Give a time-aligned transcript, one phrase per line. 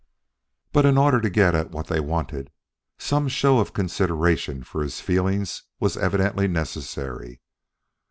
[0.71, 2.49] But in order to get at what they wanted,
[2.97, 7.39] some show of consideration for his feelings was evidently necessary.